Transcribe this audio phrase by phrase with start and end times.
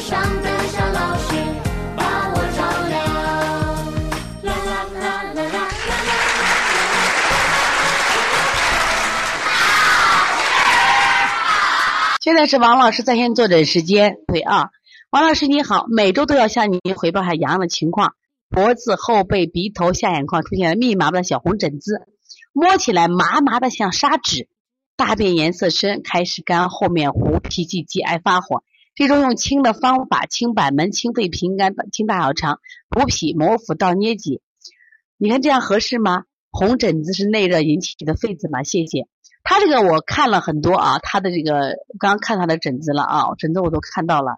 [0.00, 1.36] 上的小老师
[1.94, 2.98] 把我照亮。
[4.42, 5.68] 啦啦啦啦啦啦啦！
[12.22, 14.70] 现在是王老师在线坐诊时间，对啊。
[15.10, 18.14] 王老师你好，每周都要向您汇报一下洋洋的情况，
[18.48, 22.06] 脖子、后背、鼻头、下眼眶出现了密麻麻的小红疹子，
[22.54, 24.48] 摸起来麻麻的像砂纸，
[24.96, 28.62] 大便颜色深，开始干，后面糊，脾气急，爱发火，
[29.00, 32.60] 这种用清的方法，清板门、清肺平肝、清大小肠、
[32.90, 34.42] 补脾摩腹到捏脊，
[35.16, 36.24] 你看这样合适吗？
[36.50, 38.62] 红疹子是内热引起的痱子吗？
[38.62, 39.08] 谢谢。
[39.42, 44.36] 他这个我看了很多啊，他的这个刚看他的疹子了啊，疹子我都看到了，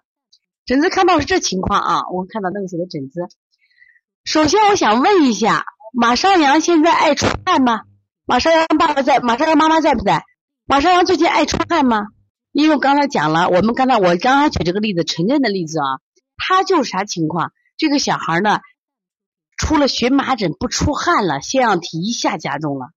[0.65, 3.27] 疹子看到是这情况啊，我看到那个谁的疹子。
[4.23, 7.81] 首先我想问一下，马少阳现在爱出汗吗？
[8.25, 10.23] 马少阳爸爸在，马少阳妈妈在不在？
[10.63, 12.07] 马少阳最近爱出汗吗？
[12.53, 15.99] 因为刚才讲了，我们刚才我刚刚举这个例子，陈真的例子啊，
[16.37, 17.51] 他就是啥情况？
[17.77, 18.59] 这个小孩呢，
[19.57, 22.91] 出了荨麻疹不出汗了，腺样体一下加重了。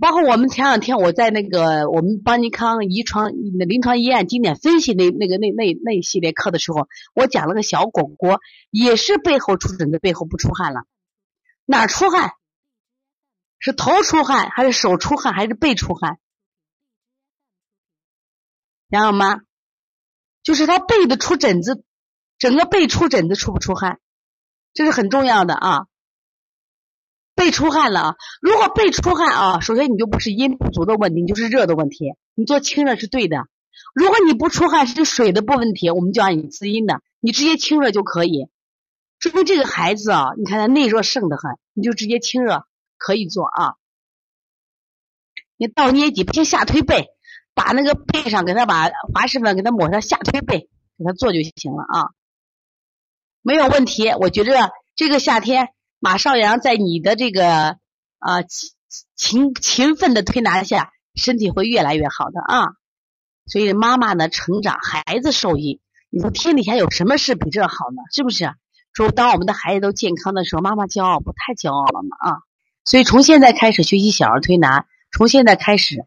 [0.00, 8.40] 包括我们前两天我在那个我们邦尼康遗传临床医院经典分析那那个那那那系列课的时候，我讲了个小果果，
[8.70, 10.84] 也是背后出疹子，背后不出汗了，
[11.66, 12.32] 哪出汗？
[13.58, 16.18] 是头出汗，还是手出汗，还是背出汗？
[18.94, 19.40] 想好吗？
[20.44, 21.82] 就是他背的出疹子，
[22.38, 23.98] 整个背出疹子，出不出汗？
[24.72, 25.86] 这是很重要的啊。
[27.34, 28.14] 背出汗了！
[28.40, 32.14] 如果背出汗啊，首先你就不是阴不足的问题，你就是热的问题。
[32.34, 33.48] 你做清热是对的。
[33.92, 38.48] 如果你不出汗是水的不问题，我们就让你滋阴的，你直接清热就可以。
[39.18, 42.66] 说明这个孩子啊，你看他内热盛得很，你就直接清热
[42.98, 43.74] 可以做啊。
[45.56, 47.08] 你倒捏脊，不下推背，
[47.54, 52.10] 把那个背上给他把滑石粉给他抹上下推背，给他做就行了啊。
[53.42, 55.68] 没有问题，我觉着这个夏天。
[56.00, 57.78] 马少阳在你的这个
[58.18, 58.70] 啊勤
[59.16, 62.74] 勤勤奋的推拿下，身体会越来越好的啊。
[63.46, 65.80] 所以妈妈呢成长，孩子受益。
[66.10, 68.02] 你说天底下有什么事比这好呢？
[68.12, 68.52] 是不是？
[68.92, 72.16] 说当我们的孩子都健康的时候，妈妈骄傲不太骄傲了吗？
[72.20, 72.36] 啊！
[72.84, 76.06] 所以从现在开始学习小儿推拿，从现在开始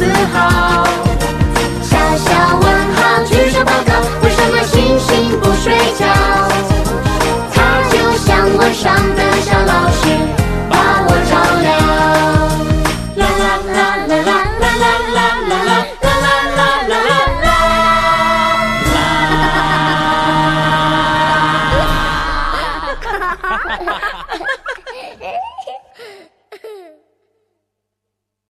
[0.00, 0.38] 自豪。
[1.82, 6.06] 小小问号，举手报告，为什么星星不睡觉？
[7.52, 10.02] 它就像晚上的小老师，
[10.70, 10.74] 把
[11.06, 11.68] 我照亮。
[23.42, 24.49] Ha ha ha!